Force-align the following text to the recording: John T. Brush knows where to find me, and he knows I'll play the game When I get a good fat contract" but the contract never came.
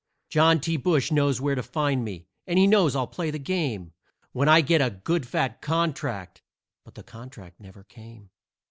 John 0.31 0.59
T. 0.59 0.77
Brush 0.77 1.11
knows 1.11 1.39
where 1.39 1.53
to 1.53 1.61
find 1.61 2.03
me, 2.03 2.25
and 2.47 2.57
he 2.57 2.65
knows 2.65 2.95
I'll 2.95 3.05
play 3.05 3.29
the 3.29 3.37
game 3.37 3.91
When 4.31 4.49
I 4.49 4.61
get 4.61 4.81
a 4.81 4.89
good 4.89 5.27
fat 5.27 5.61
contract" 5.61 6.41
but 6.83 6.95
the 6.95 7.03
contract 7.03 7.59
never 7.59 7.83
came. 7.83 8.31